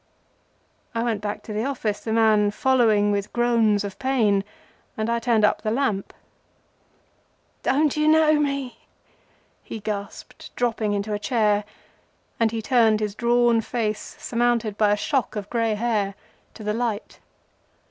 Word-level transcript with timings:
I 0.95 1.03
went 1.03 1.21
back 1.21 1.43
to 1.43 1.53
the 1.53 1.63
office, 1.65 1.99
the 1.99 2.11
man 2.11 2.49
following 2.49 3.11
with 3.11 3.31
groans 3.31 3.83
of 3.83 3.99
pain, 3.99 4.43
and 4.97 5.11
I 5.11 5.19
turned 5.19 5.45
up 5.45 5.61
the 5.61 5.69
lamp. 5.69 6.11
"Don't 7.61 7.95
you 7.95 8.07
know 8.07 8.39
me?" 8.39 8.79
he 9.63 9.79
gasped, 9.79 10.55
dropping 10.55 10.93
into 10.93 11.13
a 11.13 11.19
chair, 11.19 11.65
and 12.39 12.49
he 12.49 12.63
turned 12.63 12.99
his 12.99 13.13
drawn 13.13 13.61
face, 13.61 14.15
surmounted 14.17 14.75
by 14.75 14.89
a 14.91 14.97
shock 14.97 15.35
of 15.35 15.47
gray 15.51 15.75
hair, 15.75 16.15
to 16.55 16.63
the 16.63 16.73
light. 16.73 17.19